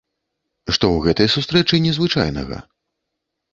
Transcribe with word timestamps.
Што 0.73 0.85
ў 0.93 0.97
гэтай 1.09 1.29
сустрэчы 1.35 1.83
незвычайнага? 1.85 2.61